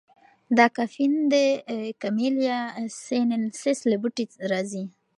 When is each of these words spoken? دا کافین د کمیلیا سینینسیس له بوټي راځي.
دا 0.57 0.65
کافین 0.77 1.13
د 1.33 1.35
کمیلیا 2.01 2.57
سینینسیس 3.03 3.79
له 3.89 3.95
بوټي 4.01 4.25
راځي. 4.51 4.83